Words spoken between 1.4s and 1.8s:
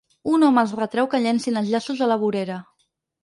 els